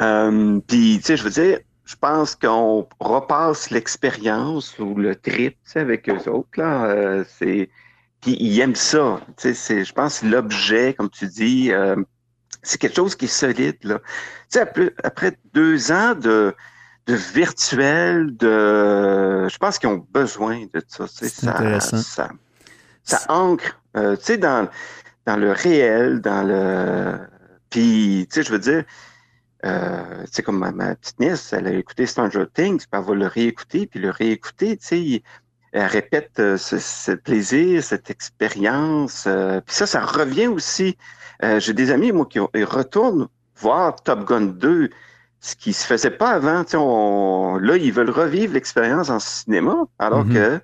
Euh, 0.01 0.59
puis 0.67 0.97
tu 0.99 1.03
sais, 1.03 1.17
je 1.17 1.23
veux 1.23 1.31
dire, 1.31 1.59
je 1.85 1.95
pense 1.95 2.35
qu'on 2.35 2.87
repasse 2.99 3.71
l'expérience 3.71 4.77
ou 4.77 4.95
le 4.95 5.15
trip, 5.15 5.53
tu 5.65 5.71
sais, 5.71 5.79
avec 5.79 6.07
eux 6.09 6.29
autres 6.29 6.49
là. 6.57 6.85
Euh, 6.85 7.23
c'est 7.39 7.69
puis 8.21 8.37
ils 8.39 8.59
aiment 8.59 8.75
ça, 8.75 9.19
tu 9.35 9.55
sais. 9.55 9.83
Je 9.83 9.93
pense 9.93 10.21
l'objet, 10.21 10.93
comme 10.93 11.09
tu 11.09 11.25
dis. 11.25 11.71
C'est 12.63 12.79
quelque 12.79 12.95
chose 12.95 13.15
qui 13.15 13.25
est 13.25 13.27
solide. 13.27 13.77
Là. 13.83 13.99
Tu 14.51 14.59
sais, 14.59 14.93
après, 15.03 15.37
deux 15.53 15.91
ans 15.91 16.13
de, 16.15 16.53
de 17.07 17.13
virtuel, 17.13 18.35
de, 18.37 19.47
je 19.49 19.57
pense 19.57 19.79
qu'ils 19.79 19.89
ont 19.89 20.05
besoin 20.11 20.65
de 20.73 20.83
ça. 20.87 21.05
C'est 21.07 21.29
ça, 21.29 21.79
ça, 21.79 22.29
ça, 23.03 23.19
ancre, 23.29 23.79
euh, 23.97 24.15
tu 24.15 24.23
sais, 24.23 24.37
dans, 24.37 24.69
dans 25.25 25.37
le 25.37 25.51
réel, 25.51 26.21
dans 26.21 26.43
le, 26.43 27.19
puis, 27.71 28.27
tu 28.29 28.35
sais, 28.35 28.43
je 28.43 28.51
veux 28.51 28.59
dire, 28.59 28.83
euh, 29.65 30.23
tu 30.25 30.33
sais, 30.33 30.43
comme 30.43 30.59
ma, 30.59 30.95
petite 30.95 31.19
nièce, 31.19 31.53
elle 31.53 31.67
a 31.67 31.71
écouté 31.71 32.05
Stranger 32.05 32.45
Things, 32.53 32.79
puis 32.79 32.87
elle 32.91 33.05
va 33.05 33.15
le 33.15 33.27
réécouter, 33.27 33.87
puis 33.87 33.99
le 33.99 34.09
réécouter, 34.09 34.77
tu 34.77 34.85
sais, 34.85 35.23
elle 35.71 35.85
répète 35.85 36.39
euh, 36.39 36.57
ce, 36.57 37.11
plaisir, 37.13 37.81
cette 37.81 38.09
expérience. 38.09 39.23
Euh, 39.25 39.61
puis 39.61 39.73
ça, 39.73 39.87
ça 39.87 40.01
revient 40.01 40.47
aussi 40.47 40.97
euh, 41.43 41.59
j'ai 41.59 41.73
des 41.73 41.91
amis, 41.91 42.11
moi, 42.11 42.25
qui 42.25 42.39
retournent 42.39 43.27
voir 43.57 43.95
Top 44.03 44.25
Gun 44.25 44.41
2, 44.41 44.89
ce 45.39 45.55
qui 45.55 45.73
se 45.73 45.85
faisait 45.85 46.11
pas 46.11 46.31
avant. 46.31 46.63
On, 46.73 47.57
là, 47.57 47.77
ils 47.77 47.91
veulent 47.91 48.09
revivre 48.09 48.53
l'expérience 48.53 49.09
en 49.09 49.19
cinéma, 49.19 49.75
alors 49.99 50.25
mm-hmm. 50.25 50.33
que 50.33 50.61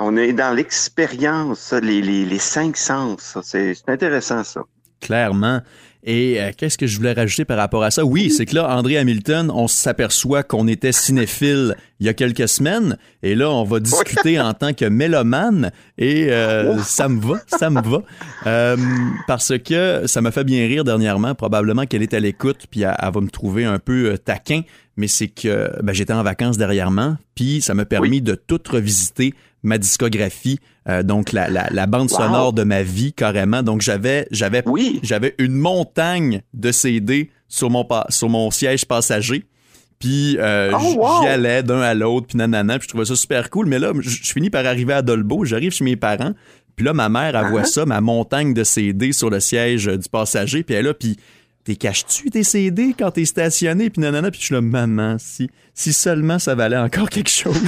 on 0.00 0.16
est 0.16 0.32
dans 0.32 0.54
l'expérience, 0.54 1.72
les, 1.72 2.00
les, 2.00 2.24
les, 2.24 2.38
cinq 2.38 2.76
sens. 2.76 3.36
C'est 3.42 3.74
intéressant, 3.88 4.44
ça. 4.44 4.62
Clairement. 5.00 5.60
Et 6.10 6.40
euh, 6.40 6.52
qu'est-ce 6.56 6.78
que 6.78 6.86
je 6.86 6.96
voulais 6.96 7.12
rajouter 7.12 7.44
par 7.44 7.58
rapport 7.58 7.84
à 7.84 7.90
ça? 7.90 8.02
Oui, 8.02 8.30
c'est 8.30 8.46
que 8.46 8.54
là, 8.54 8.74
André 8.74 8.96
Hamilton, 8.96 9.50
on 9.54 9.68
s'aperçoit 9.68 10.42
qu'on 10.42 10.66
était 10.66 10.90
cinéphile 10.90 11.76
il 12.00 12.06
y 12.06 12.08
a 12.08 12.14
quelques 12.14 12.48
semaines. 12.48 12.96
Et 13.22 13.34
là, 13.34 13.50
on 13.50 13.62
va 13.64 13.78
discuter 13.78 14.40
en 14.40 14.54
tant 14.54 14.72
que 14.72 14.86
mélomane. 14.86 15.70
Et 15.98 16.30
euh, 16.30 16.78
ça 16.78 17.10
me 17.10 17.20
va, 17.20 17.34
ça 17.46 17.68
me 17.68 17.82
va. 17.82 18.02
Euh, 18.46 18.78
parce 19.26 19.52
que 19.58 20.04
ça 20.06 20.22
m'a 20.22 20.30
fait 20.30 20.44
bien 20.44 20.66
rire 20.66 20.82
dernièrement. 20.82 21.34
Probablement 21.34 21.84
qu'elle 21.84 22.02
est 22.02 22.14
à 22.14 22.20
l'écoute, 22.20 22.68
puis 22.70 22.84
elle, 22.84 22.96
va 23.02 23.20
me 23.20 23.28
trouver 23.28 23.66
un 23.66 23.78
peu 23.78 24.16
taquin. 24.16 24.62
Mais 24.96 25.08
c'est 25.08 25.28
que 25.28 25.70
ben, 25.82 25.92
j'étais 25.92 26.14
en 26.14 26.22
vacances 26.22 26.56
dernièrement, 26.56 27.18
puis 27.34 27.60
ça 27.60 27.74
m'a 27.74 27.84
permis 27.84 28.22
de 28.22 28.34
tout 28.34 28.60
revisiter 28.68 29.34
ma 29.62 29.78
discographie, 29.78 30.60
euh, 30.88 31.02
donc 31.02 31.32
la, 31.32 31.48
la, 31.48 31.86
bande 31.86 32.10
sonore 32.10 32.52
de 32.52 32.62
ma 32.62 32.82
vie 32.82 33.12
carrément. 33.12 33.62
Donc 33.62 33.80
j'avais 33.80 34.26
j'avais 34.30 34.62
j'avais 35.02 35.34
une 35.38 35.54
montagne 35.54 35.97
de 36.54 36.72
CD 36.72 37.30
sur 37.48 37.70
mon 37.70 37.86
sur 38.08 38.28
mon 38.28 38.50
siège 38.50 38.84
passager. 38.84 39.44
Puis 39.98 40.36
euh, 40.38 40.72
oh, 40.80 41.20
j'y 41.22 41.28
allais 41.28 41.62
d'un 41.62 41.80
à 41.80 41.92
l'autre, 41.92 42.28
puis 42.28 42.38
nanana, 42.38 42.78
puis 42.78 42.84
je 42.84 42.90
trouvais 42.90 43.04
ça 43.04 43.16
super 43.16 43.50
cool. 43.50 43.66
Mais 43.66 43.78
là, 43.78 43.92
je 43.98 44.32
finis 44.32 44.50
par 44.50 44.64
arriver 44.64 44.92
à 44.92 45.02
Dolbeau, 45.02 45.44
j'arrive 45.44 45.72
chez 45.72 45.84
mes 45.84 45.96
parents, 45.96 46.34
puis 46.76 46.86
là, 46.86 46.92
ma 46.92 47.08
mère, 47.08 47.34
elle 47.34 47.50
voit 47.50 47.62
uh-huh. 47.62 47.66
ça, 47.66 47.86
ma 47.86 48.00
montagne 48.00 48.54
de 48.54 48.62
CD 48.62 49.12
sur 49.12 49.28
le 49.28 49.40
siège 49.40 49.86
du 49.86 50.08
passager, 50.08 50.62
puis 50.62 50.76
elle 50.76 50.84
là, 50.84 50.94
puis 50.94 51.16
t'es 51.64 51.74
caches-tu 51.74 52.30
tes 52.30 52.44
CD 52.44 52.94
quand 52.96 53.10
t'es 53.10 53.24
stationné? 53.24 53.90
Puis 53.90 54.00
nanana, 54.00 54.30
puis 54.30 54.40
je 54.40 54.46
suis 54.46 54.54
là, 54.54 54.60
maman, 54.60 55.16
si, 55.18 55.50
si 55.74 55.92
seulement 55.92 56.38
ça 56.38 56.54
valait 56.54 56.76
encore 56.76 57.10
quelque 57.10 57.30
chose. 57.30 57.56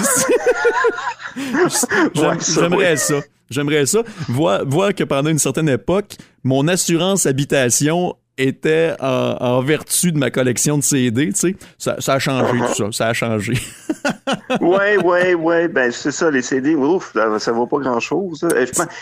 J'aimerais 2.55 2.97
ça. 2.97 3.21
J'aimerais 3.51 3.87
ça. 3.87 4.03
Voir, 4.29 4.65
voir 4.65 4.95
que 4.95 5.03
pendant 5.03 5.29
une 5.29 5.39
certaine 5.39 5.69
époque, 5.69 6.15
mon 6.45 6.69
assurance 6.69 7.27
habitation 7.27 8.15
était 8.41 8.95
en, 9.01 9.61
vertu 9.63 10.13
de 10.13 10.19
ma 10.19 10.31
collection 10.31 10.79
de 10.79 10.83
CD, 10.83 11.33
tu 11.33 11.39
sais. 11.39 11.57
Ça, 11.79 11.97
a 12.07 12.19
changé 12.19 12.59
tout 12.59 12.75
ça, 12.75 12.93
ça 12.93 13.09
a 13.09 13.13
changé. 13.13 13.55
ouais, 14.61 14.97
ouais, 14.99 15.35
ouais, 15.35 15.69
ben 15.69 15.91
c'est 15.91 16.13
ça, 16.13 16.31
les 16.31 16.43
CD, 16.43 16.75
ouf, 16.75 17.15
ça, 17.39 17.53
vaut 17.53 17.67
pas 17.67 17.79
grand-chose. 17.79 18.47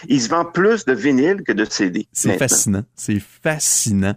Ils 0.09 0.21
se 0.21 0.28
vendent 0.28 0.52
plus 0.52 0.85
de 0.85 0.92
vinyle 0.92 1.42
que 1.47 1.52
de 1.52 1.64
CD. 1.64 2.07
C'est 2.12 2.38
fascinant, 2.38 2.83
c'est 2.95 3.21
fascinant. 3.21 4.14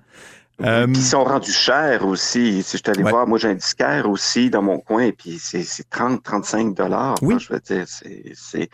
Euh, 0.64 0.86
ils 0.90 1.02
sont 1.02 1.24
rendus 1.24 1.52
chers 1.52 2.06
aussi. 2.06 2.62
Si 2.62 2.78
je 2.78 2.84
suis 2.84 2.92
allé 2.92 3.04
voir, 3.10 3.28
moi 3.28 3.40
j'ai 3.40 3.48
un 3.48 3.56
disquaire 3.56 4.10
aussi 4.10 4.50
dans 4.50 4.62
mon 4.62 4.80
coin, 4.80 5.04
et 5.04 5.12
puis 5.12 5.40
c'est 5.40 5.66
30, 5.90 6.22
35 6.24 6.76
dollars. 6.76 7.16
Oui. 7.22 7.36
Je 7.40 7.52
veux 7.52 7.60
dire, 7.60 7.86
c'est 7.88 8.70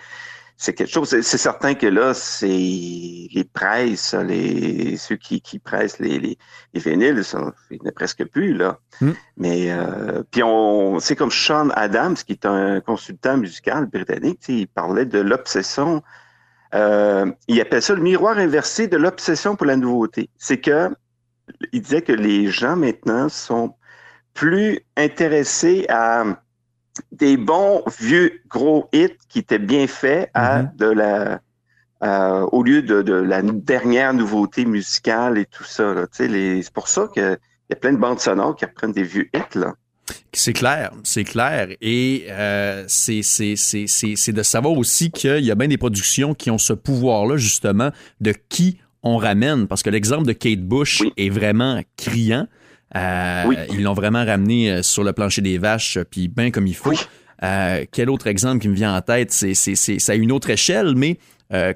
c'est 0.58 0.74
quelque 0.74 0.92
chose. 0.92 1.10
C'est 1.22 1.38
certain 1.38 1.76
que 1.76 1.86
là, 1.86 2.16
c'est 2.16 2.48
les 2.48 3.48
presses, 3.54 4.16
les 4.16 4.98
ceux 4.98 5.16
qui, 5.16 5.40
qui 5.40 5.60
pressent 5.60 6.00
les, 6.00 6.20
les, 6.20 6.38
les 6.74 6.80
vinyles, 6.80 7.22
il 7.70 7.80
n'y 7.82 7.88
a 7.88 7.92
presque 7.92 8.26
plus 8.26 8.54
là. 8.54 8.80
Hmm. 9.00 9.12
Mais 9.38 9.72
euh, 9.72 10.24
puis 10.32 10.42
on, 10.44 11.00
c'est 11.00 11.16
comme 11.16 11.30
Sean 11.30 11.70
Adams, 11.70 12.16
qui 12.16 12.34
est 12.34 12.46
un 12.48 12.82
consultant 12.82 13.38
musical 13.38 13.86
britannique, 13.86 14.42
il 14.50 14.68
parlait 14.68 15.06
de 15.06 15.20
l'obsession. 15.20 16.02
Euh, 16.74 17.32
il 17.48 17.62
appelle 17.62 17.84
ça 17.84 17.94
le 17.94 18.02
miroir 18.02 18.40
inversé 18.40 18.88
de 18.88 18.98
l'obsession 18.98 19.56
pour 19.56 19.68
la 19.68 19.78
nouveauté. 19.78 20.30
C'est 20.38 20.60
que 20.60 20.90
il 21.72 21.82
disait 21.82 22.02
que 22.02 22.12
les 22.12 22.48
gens 22.48 22.76
maintenant 22.76 23.30
sont 23.30 23.76
plus 24.34 24.80
intéressés 24.98 25.86
à 25.88 26.24
des 27.12 27.38
bons 27.38 27.84
vieux 28.00 28.42
gros 28.50 28.90
hits 28.94 29.18
qui 29.30 29.40
étaient 29.40 29.60
bien 29.60 29.88
faits 29.88 30.30
à 30.34 30.64
mm-hmm. 30.64 30.76
de 30.76 30.86
la 30.86 31.42
euh, 32.04 32.42
au 32.52 32.62
lieu 32.62 32.84
de, 32.84 33.12
la 33.12 33.42
dernière 33.42 34.14
nouveauté 34.14 34.66
musicale 34.66 35.40
et 35.40 35.46
tout 35.46 35.64
ça. 35.64 35.96
C'est 36.12 36.72
pour 36.72 36.88
ça 36.88 37.10
qu'il 37.12 37.24
y 37.70 37.74
a 37.74 37.76
plein 37.76 37.94
de 37.94 37.98
bandes 37.98 38.20
sonores 38.20 38.56
qui 38.56 38.66
reprennent 38.66 38.92
des 38.92 39.04
vieux 39.04 39.28
hits. 39.34 39.58
Là. 39.58 39.74
C'est 40.32 40.54
clair, 40.54 40.92
c'est 41.04 41.24
clair. 41.24 41.70
Et 41.82 42.28
euh, 42.30 42.84
c'est 42.88 43.22
de 43.22 44.44
savoir 44.44 44.74
aussi 44.78 45.10
qu'il 45.10 45.44
y 45.44 45.50
a 45.50 45.56
bien 45.56 45.68
des 45.68 45.78
productions 45.80 46.36
qui 46.36 46.52
ont 46.52 46.60
ce 46.60 46.74
pouvoir-là, 46.74 47.38
justement, 47.38 47.90
de 48.22 48.34
qui 48.48 48.78
on 49.02 49.18
ramène. 49.18 49.68
Parce 49.68 49.82
que 49.82 49.90
l'exemple 49.90 50.28
de 50.28 50.34
Kate 50.34 50.62
Bush 50.62 51.02
est 51.18 51.30
vraiment 51.30 51.82
criant. 51.98 52.48
Euh, 52.96 53.66
ils 53.72 53.84
l'ont 53.84 53.94
vraiment 53.94 54.24
ramené 54.24 54.72
euh, 54.72 54.82
sur 54.82 55.04
le 55.04 55.14
plancher 55.14 55.42
des 55.42 55.58
vaches, 55.58 55.98
puis 56.10 56.28
bien 56.28 56.52
comme 56.52 56.68
il 56.68 56.76
faut. 56.76 56.94
Euh, 57.44 57.86
quel 57.92 58.10
autre 58.10 58.28
exemple 58.28 58.60
qui 58.60 58.70
me 58.70 58.76
vient 58.76 58.96
en 58.96 59.02
tête? 59.02 59.32
C'est, 59.32 59.54
c'est, 59.54 60.10
à 60.10 60.16
une 60.16 60.32
autre 60.32 60.50
échelle, 60.50 60.96
mais 60.96 61.20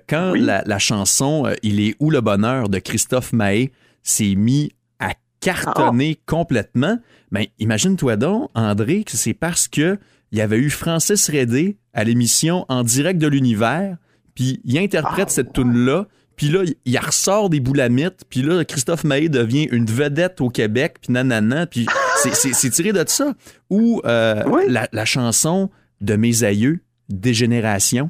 quand 0.07 0.33
la, 0.35 0.79
chanson 0.79 1.49
Il 1.63 1.79
est 1.79 1.95
où 1.99 2.09
le 2.09 2.21
bonheur 2.21 2.67
de 2.67 2.79
Christophe 2.79 3.31
Mahé 3.31 3.71
s'est 4.03 4.35
mis 4.35 4.71
à 4.99 5.13
cartonner 5.39 6.17
ah. 6.17 6.23
complètement, 6.25 6.97
ben, 7.31 7.45
imagine-toi 7.59 8.17
donc, 8.17 8.49
André, 8.53 9.03
que 9.03 9.15
c'est 9.15 9.33
parce 9.33 9.67
que 9.67 9.97
il 10.31 10.37
y 10.37 10.41
avait 10.41 10.57
eu 10.57 10.69
Francis 10.69 11.29
Redé 11.29 11.77
à 11.93 12.05
l'émission 12.05 12.65
En 12.69 12.83
direct 12.83 13.19
de 13.19 13.27
l'univers, 13.27 13.97
puis 14.33 14.61
il 14.63 14.77
interprète 14.77 15.27
ah, 15.29 15.33
cette 15.33 15.53
tune-là 15.53 16.07
puis 16.41 16.49
là, 16.49 16.63
il 16.85 16.97
ressort 16.97 17.51
des 17.51 17.59
boulamites. 17.59 18.23
Puis 18.27 18.41
là, 18.41 18.65
Christophe 18.65 19.03
Maé 19.03 19.29
devient 19.29 19.67
une 19.71 19.85
vedette 19.85 20.41
au 20.41 20.49
Québec. 20.49 20.95
Puis 20.99 21.13
nanana. 21.13 21.67
Puis 21.67 21.85
c'est 22.15 22.69
tiré 22.71 22.93
de 22.93 23.03
ça. 23.05 23.35
Ou 23.69 24.01
euh, 24.05 24.43
la, 24.67 25.05
chanson 25.05 25.69
de 26.01 26.15
Mes 26.15 26.43
aïeux, 26.43 26.79
Dégénération, 27.09 28.09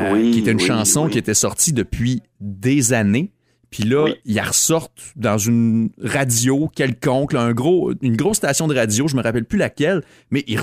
euh, 0.00 0.32
qui 0.32 0.38
était 0.38 0.52
une 0.52 0.60
chanson 0.60 1.10
qui 1.10 1.18
était 1.18 1.34
sortie 1.34 1.74
depuis 1.74 2.22
des 2.40 2.94
années. 2.94 3.32
Puis 3.68 3.82
là, 3.82 4.08
il 4.24 4.40
ressort 4.40 4.88
dans 5.16 5.36
une 5.36 5.90
radio 6.02 6.70
quelconque, 6.74 7.34
un 7.34 7.52
gros, 7.52 7.92
une 8.00 8.16
grosse 8.16 8.38
station 8.38 8.66
de 8.66 8.74
radio, 8.74 9.08
je 9.08 9.16
me 9.16 9.22
rappelle 9.22 9.44
plus 9.44 9.58
laquelle, 9.58 10.02
mais 10.30 10.42
il, 10.46 10.58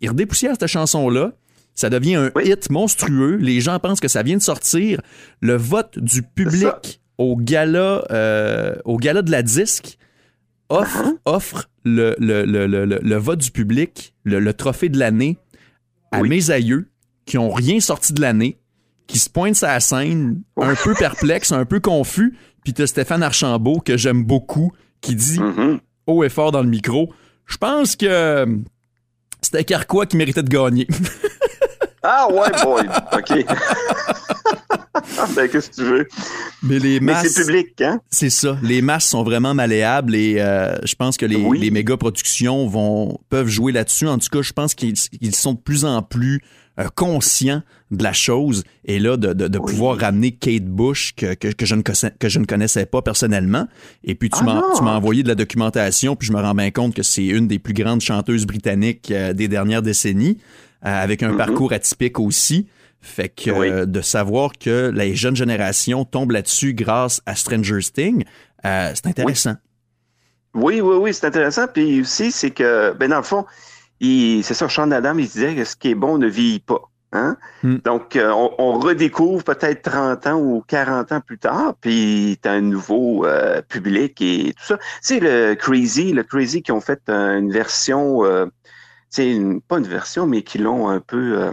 il 0.00 0.08
redépoussière 0.08 0.54
cette 0.58 0.68
chanson-là. 0.68 1.34
Ça 1.74 1.90
devient 1.90 2.16
un 2.16 2.30
hit 2.42 2.70
monstrueux. 2.70 3.36
Les 3.36 3.60
gens 3.60 3.78
pensent 3.78 4.00
que 4.00 4.08
ça 4.08 4.22
vient 4.22 4.36
de 4.36 4.42
sortir. 4.42 5.00
Le 5.40 5.56
vote 5.56 5.98
du 5.98 6.22
public 6.22 7.00
au 7.18 7.36
gala, 7.36 8.04
euh, 8.10 8.74
au 8.84 8.96
gala 8.96 9.22
de 9.22 9.30
la 9.30 9.42
disque 9.42 9.98
offre, 10.70 11.04
uh-huh. 11.04 11.18
offre 11.26 11.70
le, 11.84 12.14
le, 12.18 13.16
vote 13.16 13.40
du 13.40 13.50
public, 13.50 14.14
le, 14.24 14.52
trophée 14.52 14.88
de 14.88 14.98
l'année 14.98 15.38
à 16.12 16.22
mes 16.22 16.50
aïeux 16.50 16.88
qui 17.26 17.38
ont 17.38 17.50
rien 17.50 17.80
sorti 17.80 18.12
de 18.12 18.20
l'année, 18.20 18.58
qui 19.06 19.18
se 19.18 19.28
pointent 19.28 19.56
sur 19.56 19.66
la 19.66 19.80
scène, 19.80 20.42
un 20.56 20.74
peu 20.74 20.94
perplexe, 20.94 21.52
un 21.52 21.64
peu 21.64 21.80
confus. 21.80 22.36
Puis 22.64 22.72
tu 22.72 22.86
Stéphane 22.86 23.22
Archambault, 23.22 23.80
que 23.80 23.96
j'aime 23.96 24.24
beaucoup, 24.24 24.72
qui 25.00 25.14
dit 25.14 25.38
mm-hmm. 25.38 25.78
haut 26.06 26.24
et 26.24 26.28
fort 26.28 26.52
dans 26.52 26.62
le 26.62 26.68
micro 26.68 27.12
Je 27.46 27.56
pense 27.56 27.96
que 27.96 28.46
c'était 29.42 29.64
Carquois 29.64 30.06
qui 30.06 30.16
méritait 30.16 30.42
de 30.42 30.48
gagner. 30.48 30.86
Ah 32.02 32.28
ouais, 32.30 32.50
boy. 32.64 32.88
OK. 33.12 33.44
ben, 35.36 35.48
qu'est-ce 35.48 35.70
que 35.70 35.74
tu 35.74 35.84
veux? 35.84 36.08
Mais 36.62 36.78
les 36.78 37.00
masses. 37.00 37.28
c'est 37.28 37.44
public, 37.44 37.80
hein? 37.82 38.00
C'est 38.10 38.30
ça. 38.30 38.56
Les 38.62 38.82
masses 38.82 39.06
sont 39.06 39.22
vraiment 39.22 39.54
malléables 39.54 40.14
et 40.14 40.36
euh, 40.38 40.76
je 40.84 40.94
pense 40.94 41.16
que 41.16 41.26
les, 41.26 41.42
les 41.58 41.70
méga 41.70 41.96
productions 41.96 42.66
vont, 42.66 43.18
peuvent 43.28 43.48
jouer 43.48 43.72
là-dessus. 43.72 44.08
En 44.08 44.18
tout 44.18 44.28
cas, 44.30 44.42
je 44.42 44.52
pense 44.52 44.74
qu'ils 44.74 44.96
sont 45.34 45.54
de 45.54 45.60
plus 45.60 45.84
en 45.84 46.02
plus 46.02 46.40
euh, 46.78 46.88
conscients 46.94 47.62
de 47.90 48.04
la 48.04 48.12
chose 48.12 48.62
et 48.84 49.00
là, 49.00 49.16
de, 49.16 49.32
de, 49.32 49.58
pouvoir 49.58 49.98
ramener 49.98 50.30
Kate 50.30 50.64
Bush 50.64 51.12
que, 51.16 51.34
que, 51.34 51.48
que, 51.48 51.66
je 51.66 51.74
ne 51.74 51.82
connaissais, 51.82 52.12
que 52.18 52.28
je 52.28 52.38
ne 52.38 52.44
connaissais 52.44 52.86
pas 52.86 53.02
personnellement. 53.02 53.66
Et 54.04 54.14
puis, 54.14 54.30
tu 54.30 54.38
ah 54.46 54.62
m'as 54.80 54.96
envoyé 54.96 55.24
de 55.24 55.28
la 55.28 55.34
documentation, 55.34 56.14
puis 56.14 56.28
je 56.28 56.32
me 56.32 56.40
rends 56.40 56.54
bien 56.54 56.70
compte 56.70 56.94
que 56.94 57.02
c'est 57.02 57.26
une 57.26 57.48
des 57.48 57.58
plus 57.58 57.74
grandes 57.74 58.00
chanteuses 58.00 58.46
britanniques 58.46 59.10
euh, 59.10 59.32
des 59.32 59.48
dernières 59.48 59.82
décennies. 59.82 60.38
Euh, 60.86 60.88
avec 60.88 61.22
un 61.22 61.32
mm-hmm. 61.32 61.36
parcours 61.36 61.72
atypique 61.74 62.18
aussi. 62.18 62.66
Fait 63.02 63.28
que 63.28 63.50
euh, 63.50 63.84
de 63.84 64.00
savoir 64.00 64.52
que 64.58 64.90
les 64.94 65.14
jeunes 65.14 65.36
générations 65.36 66.06
tombent 66.06 66.30
là-dessus 66.30 66.72
grâce 66.72 67.20
à 67.26 67.34
Stranger 67.34 67.80
Things, 67.82 68.24
euh, 68.64 68.90
c'est 68.94 69.06
intéressant. 69.06 69.56
Oui, 70.54 70.80
oui, 70.80 70.96
oui, 70.96 71.12
c'est 71.12 71.26
intéressant. 71.26 71.66
Puis 71.66 72.00
aussi, 72.00 72.32
c'est 72.32 72.50
que, 72.50 72.94
ben 72.98 73.10
dans 73.10 73.18
le 73.18 73.22
fond, 73.22 73.44
c'est 74.00 74.54
ça, 74.54 74.70
Sean 74.70 74.90
Adam, 74.90 75.18
il 75.18 75.26
disait 75.26 75.54
que 75.54 75.64
ce 75.64 75.76
qui 75.76 75.90
est 75.90 75.94
bon 75.94 76.16
ne 76.16 76.26
vieillit 76.26 76.60
pas. 76.60 76.80
Hein? 77.12 77.36
Mm. 77.62 77.76
Donc, 77.84 78.18
on, 78.18 78.78
redécouvre 78.78 79.44
peut-être 79.44 79.82
30 79.82 80.26
ans 80.28 80.40
ou 80.40 80.64
40 80.66 81.12
ans 81.12 81.20
plus 81.20 81.38
tard, 81.38 81.74
puis 81.80 82.38
tu 82.42 82.48
as 82.48 82.52
un 82.52 82.62
nouveau 82.62 83.26
public 83.68 84.20
et 84.22 84.54
tout 84.56 84.64
ça. 84.64 84.78
C'est 85.02 85.20
le 85.20 85.54
Crazy, 85.54 86.12
le 86.12 86.22
Crazy 86.22 86.62
qui 86.62 86.72
ont 86.72 86.80
fait 86.80 87.02
une 87.08 87.52
version 87.52 88.22
c'est 89.10 89.38
pas 89.68 89.78
une 89.78 89.86
version, 89.86 90.26
mais 90.26 90.42
qui 90.42 90.58
l'ont 90.58 90.88
un 90.88 91.00
peu 91.00 91.42
euh, 91.42 91.52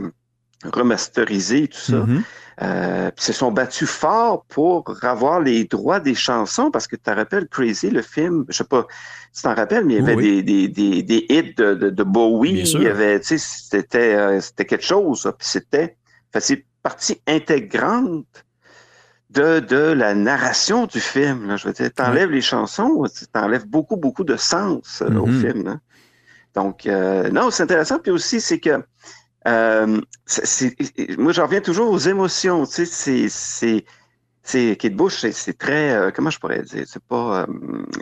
remasterisé, 0.63 1.67
tout 1.67 1.79
ça. 1.79 1.97
Mm-hmm. 1.97 2.21
Euh, 2.63 3.11
puis 3.15 3.23
se 3.23 3.33
sont 3.33 3.51
battus 3.51 3.87
fort 3.87 4.43
pour 4.49 4.95
avoir 5.03 5.41
les 5.41 5.65
droits 5.65 5.99
des 5.99 6.15
chansons, 6.15 6.71
parce 6.71 6.87
que 6.87 6.95
tu 6.95 7.03
te 7.03 7.11
rappelles 7.11 7.47
Crazy, 7.49 7.91
le 7.91 8.01
film, 8.01 8.45
je 8.49 8.57
sais 8.57 8.63
pas 8.63 8.87
si 9.31 9.41
tu 9.41 9.47
t'en 9.47 9.53
rappelles, 9.53 9.85
mais 9.85 9.95
il 9.95 9.97
y 9.97 10.11
avait 10.11 10.15
des, 10.15 10.41
des, 10.41 10.67
des, 10.67 11.03
des, 11.03 11.25
hits 11.29 11.53
de, 11.55 11.75
de, 11.75 11.89
de 11.91 12.03
Bowie, 12.03 12.61
il 12.61 12.81
y 12.81 12.87
avait, 12.87 13.19
tu 13.19 13.37
sais, 13.37 13.37
c'était, 13.37 14.15
euh, 14.15 14.41
c'était 14.41 14.65
quelque 14.65 14.85
chose, 14.85 15.31
puis 15.37 15.47
c'était, 15.47 15.97
c'est 16.39 16.65
partie 16.81 17.21
intégrante 17.27 18.45
de, 19.29 19.59
de 19.59 19.91
la 19.91 20.15
narration 20.15 20.87
du 20.87 20.99
film. 20.99 21.47
Là. 21.47 21.57
Je 21.57 21.67
veux 21.67 21.73
dire, 21.73 21.91
t'enlèves 21.93 22.31
les 22.31 22.41
chansons, 22.41 23.05
t'enlèves 23.33 23.67
beaucoup, 23.67 23.97
beaucoup 23.97 24.23
de 24.23 24.35
sens 24.35 25.03
au 25.05 25.27
mm-hmm. 25.27 25.41
film. 25.41 25.67
Hein. 25.67 25.81
Donc, 26.57 26.87
euh, 26.87 27.29
non, 27.29 27.51
c'est 27.51 27.61
intéressant. 27.61 27.99
Puis 27.99 28.11
aussi, 28.11 28.41
c'est 28.41 28.59
que 28.59 28.83
euh, 29.47 30.01
moi, 31.19 31.31
j'en 31.31 31.45
reviens 31.45 31.61
toujours 31.61 31.91
aux 31.91 31.99
émotions. 31.99 32.65
Tu 32.65 32.87
sais, 32.87 33.29
c'est 33.29 33.85
c'est 34.41 34.89
Bush, 34.89 35.23
c'est 35.31 35.57
très 35.57 35.91
euh, 35.91 36.09
comment 36.09 36.31
je 36.31 36.39
pourrais 36.39 36.63
dire, 36.63 36.85
c'est 36.87 37.03
pas 37.03 37.45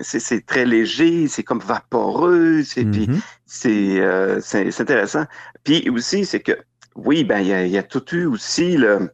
c'est 0.01 0.45
très 0.45 0.65
léger, 0.65 1.27
c'est 1.27 1.43
comme 1.43 1.59
vaporeux, 1.59 2.63
c'est 2.63 2.85
puis 2.85 3.07
mm-hmm. 3.07 4.39
c'est 4.39 4.81
intéressant. 4.81 5.25
Puis 5.65 5.89
aussi, 5.89 6.23
c'est 6.25 6.39
que 6.39 6.53
oui, 6.95 7.25
ben 7.25 7.39
il 7.39 7.47
y 7.47 7.53
a, 7.53 7.65
y 7.65 7.77
a, 7.77 7.83
tout 7.83 8.05
eu 8.15 8.25
aussi 8.25 8.77
le 8.77 9.11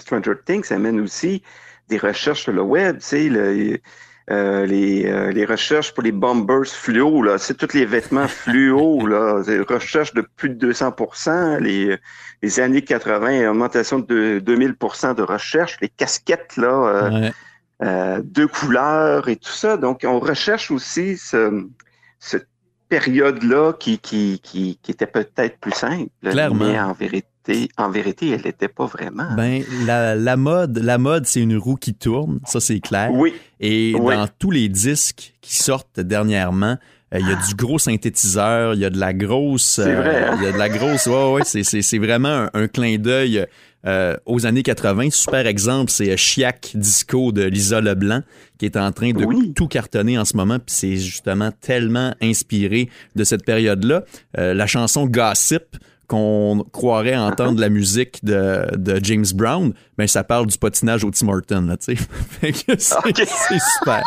Stranger 0.00 0.34
Things 0.44 0.72
amène 0.72 0.98
aussi 0.98 1.44
des 1.88 1.98
recherches 1.98 2.42
sur 2.42 2.52
le 2.52 2.62
web, 2.62 2.98
tu 2.98 3.04
sais, 3.04 3.28
le, 3.28 3.78
euh, 4.30 4.64
les, 4.64 5.06
euh, 5.06 5.32
les, 5.32 5.44
recherches 5.44 5.92
pour 5.92 6.02
les 6.02 6.12
bombers 6.12 6.66
fluo, 6.66 7.22
là, 7.22 7.36
c'est 7.36 7.54
tous 7.54 7.74
les 7.74 7.84
vêtements 7.84 8.28
fluo, 8.28 9.06
là, 9.06 9.42
des 9.42 9.60
recherches 9.60 10.14
de 10.14 10.22
plus 10.36 10.48
de 10.48 10.54
200 10.54 10.94
les, 11.60 11.98
les 12.42 12.60
années 12.60 12.82
80, 12.82 13.50
augmentation 13.50 13.98
de 13.98 14.40
2000% 14.44 15.14
de 15.14 15.22
recherche, 15.22 15.76
les 15.82 15.90
casquettes, 15.90 16.56
là, 16.56 17.32
euh, 17.82 18.22
deux 18.24 18.48
couleurs 18.48 19.28
et 19.28 19.36
tout 19.36 19.52
ça. 19.52 19.76
Donc, 19.76 20.02
on 20.04 20.20
recherche 20.20 20.70
aussi 20.70 21.18
ce, 21.18 21.66
cette 22.18 22.48
période-là 22.88 23.74
qui, 23.74 23.98
qui, 23.98 24.40
qui, 24.42 24.78
qui 24.82 24.90
était 24.90 25.06
peut-être 25.06 25.58
plus 25.58 25.72
simple. 25.72 26.08
Clairement. 26.22 26.64
Mais 26.64 26.80
en 26.80 26.92
vérité, 26.92 27.28
en 27.76 27.90
vérité, 27.90 28.30
elle 28.30 28.42
n'était 28.42 28.68
pas 28.68 28.86
vraiment. 28.86 29.34
Ben, 29.36 29.62
la, 29.86 30.14
la 30.14 30.36
mode, 30.36 30.78
la 30.78 30.98
mode, 30.98 31.26
c'est 31.26 31.40
une 31.40 31.56
roue 31.56 31.76
qui 31.76 31.94
tourne, 31.94 32.40
ça 32.46 32.60
c'est 32.60 32.80
clair. 32.80 33.10
Oui. 33.12 33.34
Et 33.60 33.92
dans 33.92 34.28
tous 34.38 34.50
les 34.50 34.68
disques 34.68 35.34
qui 35.40 35.56
sortent 35.56 36.00
dernièrement, 36.00 36.76
euh, 37.14 37.18
il 37.20 37.28
y 37.28 37.32
a 37.32 37.36
du 37.36 37.54
gros 37.54 37.78
synthétiseur, 37.78 38.74
il 38.74 38.80
y 38.80 38.84
a 38.84 38.90
de 38.90 38.98
la 38.98 39.12
grosse. 39.12 39.80
C'est 39.82 39.94
vrai. 39.94 40.24
Hein? 40.24 40.36
Il 40.38 40.44
y 40.44 40.46
a 40.46 40.52
de 40.52 40.58
la 40.58 40.68
grosse. 40.68 41.06
Ouais, 41.06 41.32
ouais, 41.32 41.42
c'est 41.44 41.98
vraiment 41.98 42.48
un, 42.52 42.68
clin 42.68 42.98
d'œil. 42.98 43.46
Euh, 43.86 44.16
aux 44.24 44.46
années 44.46 44.62
80. 44.62 45.10
Super 45.10 45.46
exemple, 45.46 45.90
c'est 45.90 46.16
Chiac 46.16 46.70
Disco 46.74 47.32
de 47.32 47.42
Lisa 47.42 47.82
Leblanc 47.82 48.22
qui 48.56 48.64
est 48.64 48.78
en 48.78 48.92
train 48.92 49.10
de 49.10 49.52
tout 49.52 49.68
cartonner 49.68 50.16
en 50.16 50.24
ce 50.24 50.38
moment. 50.38 50.58
Puis 50.58 50.74
c'est 50.74 50.96
justement 50.96 51.50
tellement 51.60 52.14
inspiré 52.22 52.88
de 53.14 53.24
cette 53.24 53.44
période-là. 53.44 54.04
Euh, 54.38 54.54
la 54.54 54.66
chanson 54.66 55.04
Gossip 55.04 55.76
qu'on 56.06 56.64
croirait 56.72 57.16
entendre 57.16 57.60
la 57.60 57.68
musique 57.68 58.24
de, 58.24 58.66
de, 58.76 59.00
James 59.02 59.26
Brown, 59.34 59.72
ben 59.98 60.06
ça 60.06 60.24
parle 60.24 60.46
du 60.46 60.58
patinage 60.58 61.04
au 61.04 61.10
Tim 61.10 61.28
Horton, 61.28 61.62
là, 61.62 61.76
tu 61.76 61.96
sais. 61.96 62.08
c'est 62.78 63.60
super. 63.78 64.02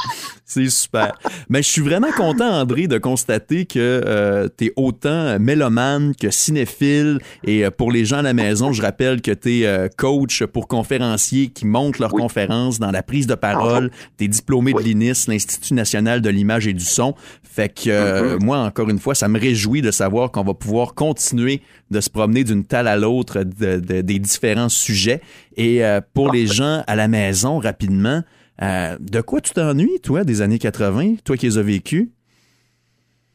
C'est 0.49 0.69
super. 0.69 1.11
Mais 1.49 1.61
je 1.61 1.67
suis 1.67 1.81
vraiment 1.81 2.11
content, 2.15 2.49
André, 2.49 2.87
de 2.87 2.97
constater 2.97 3.65
que 3.65 3.79
euh, 3.79 4.47
tu 4.57 4.67
es 4.67 4.73
autant 4.77 5.37
mélomane 5.39 6.15
que 6.15 6.31
cinéphile. 6.31 7.19
Et 7.43 7.65
euh, 7.65 7.69
pour 7.69 7.91
les 7.91 8.05
gens 8.05 8.19
à 8.19 8.21
la 8.21 8.33
maison, 8.33 8.71
je 8.71 8.81
rappelle 8.81 9.21
que 9.21 9.31
tu 9.31 9.59
es 9.59 9.65
euh, 9.65 9.89
coach 9.97 10.45
pour 10.45 10.69
conférenciers 10.69 11.49
qui 11.49 11.67
montent 11.67 11.99
leurs 11.99 12.11
conférences 12.11 12.79
dans 12.79 12.91
la 12.91 13.03
prise 13.03 13.27
de 13.27 13.35
parole. 13.35 13.91
Tu 14.17 14.23
es 14.23 14.27
diplômé 14.29 14.71
de 14.71 14.79
l'INIS, 14.79 15.25
l'Institut 15.27 15.73
national 15.73 16.21
de 16.21 16.29
l'image 16.29 16.65
et 16.65 16.73
du 16.73 16.85
son. 16.85 17.13
Fait 17.43 17.67
que 17.67 18.37
mm-hmm. 18.37 18.43
moi, 18.43 18.59
encore 18.59 18.89
une 18.89 18.99
fois, 18.99 19.15
ça 19.15 19.27
me 19.27 19.37
réjouit 19.37 19.81
de 19.81 19.91
savoir 19.91 20.31
qu'on 20.31 20.43
va 20.43 20.53
pouvoir 20.53 20.93
continuer 20.93 21.61
de 21.91 21.99
se 21.99 22.09
promener 22.09 22.45
d'une 22.45 22.63
table 22.63 22.87
à 22.87 22.95
l'autre 22.95 23.43
des 23.43 24.19
différents 24.19 24.69
sujets. 24.69 25.21
Et 25.57 25.81
pour 26.13 26.31
les 26.31 26.45
gens 26.45 26.83
à 26.85 26.95
la 26.95 27.07
maison, 27.07 27.59
rapidement, 27.59 28.23
euh, 28.61 28.97
de 28.99 29.21
quoi 29.21 29.41
tu 29.41 29.53
t'ennuies, 29.53 29.99
toi, 30.01 30.23
des 30.23 30.41
années 30.41 30.59
80, 30.59 31.15
toi 31.23 31.37
qui 31.37 31.45
les 31.47 31.57
as 31.57 31.63
vécues? 31.63 32.11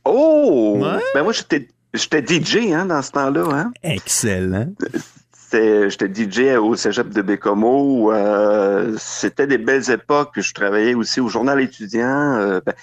Oh! 0.05 0.83
Ben 1.15 1.23
moi, 1.23 1.33
j'étais, 1.33 1.69
DJ 2.27 2.73
hein, 2.73 2.87
dans 2.87 3.03
ce 3.03 3.13
temps-là. 3.13 3.45
Hein? 3.53 3.73
Excellent. 3.83 4.73
J'étais 5.53 6.09
DJ 6.09 6.57
au 6.57 6.75
cégep 6.75 7.11
de 7.11 7.23
Bécomo. 7.23 8.13
Euh, 8.13 8.97
c'était 8.99 9.47
des 9.47 9.59
belles 9.59 9.91
époques. 9.91 10.33
Je 10.37 10.53
travaillais 10.55 10.95
aussi 10.95 11.21
au 11.21 11.29
journal 11.29 11.61
étudiant, 11.61 12.35
euh, 12.39 12.61
ben, 12.65 12.75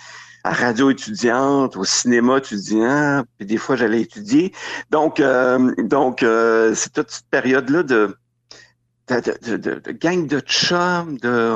à 0.44 0.54
radio 0.54 0.92
étudiante, 0.92 1.76
au 1.76 1.84
cinéma 1.84 2.38
étudiant. 2.38 3.24
Puis 3.38 3.48
des 3.48 3.58
fois, 3.58 3.76
j'allais 3.76 4.02
étudier. 4.02 4.54
Donc, 4.92 5.22
donc 5.80 6.20
c'est 6.22 6.94
toute 6.94 7.10
cette 7.10 7.30
période-là 7.30 7.84
de 7.84 8.16
de, 9.10 9.58
de, 9.58 9.92
gang 9.92 10.28
de 10.28 10.40
chums, 10.40 11.18
de 11.18 11.52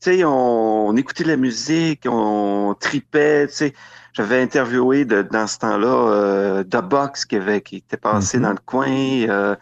sais, 0.00 0.24
on, 0.24 0.96
écoutait 0.96 1.24
de 1.24 1.28
la 1.28 1.36
musique, 1.36 2.06
on 2.06 2.74
tripait, 2.78 3.46
tu 3.48 3.54
sais. 3.54 3.74
J'avais 4.12 4.42
interviewé 4.42 5.04
de, 5.04 5.22
dans 5.22 5.46
ce 5.46 5.58
temps-là 5.58 5.86
euh, 5.86 6.64
The 6.64 6.82
Box 6.82 7.24
qui, 7.24 7.36
avait, 7.36 7.60
qui 7.60 7.76
était 7.76 7.96
passé 7.96 8.38
mm-hmm. 8.38 8.42
dans 8.42 8.50
le 8.50 8.58
coin. 8.66 8.88
Euh, 8.88 9.54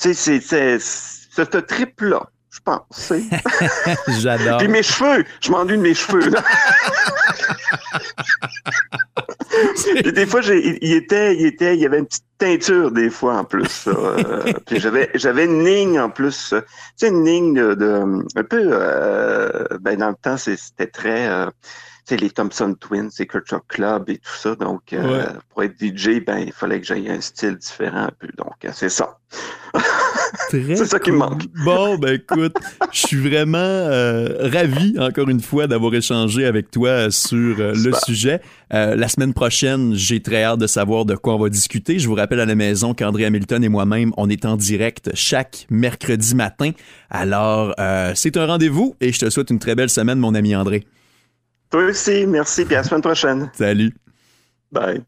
tu 0.00 0.14
sais, 0.14 0.40
c'est 0.40 0.78
ce 0.78 1.42
trip-là, 1.42 2.22
je 2.50 2.60
pense. 2.64 3.12
J'adore. 4.20 4.58
Puis 4.58 4.68
mes 4.68 4.84
cheveux, 4.84 5.24
je 5.40 5.50
m'ennuie 5.50 5.76
de 5.76 5.82
mes 5.82 5.94
cheveux. 5.94 6.30
Et 10.04 10.12
des 10.12 10.26
fois, 10.26 10.40
il 10.42 10.92
était, 10.92 11.36
il 11.36 11.46
était, 11.46 11.74
il 11.74 11.80
y 11.80 11.86
avait 11.86 11.98
une 11.98 12.06
petite 12.06 12.24
teinture 12.38 12.90
des 12.90 13.10
fois 13.10 13.38
en 13.38 13.44
plus. 13.44 13.86
Euh, 13.86 14.52
puis 14.66 14.78
j'avais, 14.78 15.10
j'avais 15.14 15.44
une 15.44 15.64
ligne 15.64 15.98
en 15.98 16.10
plus, 16.10 16.48
tu 16.50 16.62
sais, 16.96 17.08
une 17.08 17.24
ligne 17.24 17.54
de, 17.54 18.22
un 18.36 18.44
peu, 18.44 18.68
euh, 18.72 19.64
ben 19.80 19.98
dans 19.98 20.10
le 20.10 20.16
temps, 20.20 20.36
c'était 20.36 20.86
très, 20.86 21.28
euh, 21.28 21.46
sais, 22.06 22.16
les 22.16 22.30
Thompson 22.30 22.74
Twins, 22.78 23.10
les 23.18 23.26
Culture 23.26 23.62
Club 23.68 24.08
et 24.08 24.18
tout 24.18 24.36
ça. 24.36 24.54
Donc, 24.54 24.94
pour 25.50 25.62
être 25.62 25.76
DJ, 25.78 26.24
ben 26.24 26.38
il 26.38 26.52
fallait 26.52 26.80
que 26.80 26.86
j'aille 26.86 27.10
un 27.10 27.20
style 27.20 27.56
différent 27.56 28.04
un 28.04 28.12
peu. 28.18 28.28
Donc, 28.36 28.54
c'est 28.72 28.88
ça. 28.88 29.18
C'est 30.50 30.86
ça 30.86 30.98
qui 30.98 31.10
me 31.10 31.18
manque. 31.18 31.42
Bon, 31.64 31.96
ben 31.98 32.14
écoute, 32.14 32.56
je 32.92 33.06
suis 33.06 33.16
vraiment 33.16 33.58
euh, 33.58 34.48
ravi, 34.50 34.94
encore 34.98 35.28
une 35.28 35.40
fois, 35.40 35.66
d'avoir 35.66 35.94
échangé 35.94 36.46
avec 36.46 36.70
toi 36.70 37.10
sur 37.10 37.58
euh, 37.58 37.72
le 37.74 37.92
sujet. 38.04 38.40
Euh, 38.72 38.96
la 38.96 39.08
semaine 39.08 39.34
prochaine, 39.34 39.94
j'ai 39.94 40.20
très 40.20 40.44
hâte 40.44 40.60
de 40.60 40.66
savoir 40.66 41.04
de 41.04 41.14
quoi 41.14 41.34
on 41.34 41.38
va 41.38 41.48
discuter. 41.48 41.98
Je 41.98 42.08
vous 42.08 42.14
rappelle 42.14 42.40
à 42.40 42.46
la 42.46 42.54
maison 42.54 42.94
qu'André 42.94 43.24
Hamilton 43.24 43.62
et 43.64 43.68
moi-même, 43.68 44.12
on 44.16 44.28
est 44.28 44.44
en 44.44 44.56
direct 44.56 45.10
chaque 45.14 45.66
mercredi 45.70 46.34
matin. 46.34 46.70
Alors, 47.10 47.74
c'est 48.14 48.36
un 48.36 48.46
rendez-vous 48.46 48.94
et 49.00 49.12
je 49.12 49.18
te 49.18 49.30
souhaite 49.30 49.50
une 49.50 49.58
très 49.58 49.74
belle 49.74 49.90
semaine, 49.90 50.18
mon 50.18 50.34
ami 50.34 50.54
André. 50.54 50.86
Toi 51.70 51.84
aussi, 51.84 52.26
merci, 52.26 52.64
puis 52.64 52.74
à 52.74 52.78
la 52.78 52.84
semaine 52.84 53.02
prochaine. 53.02 53.50
Salut. 53.54 53.92
Bye. 54.70 55.02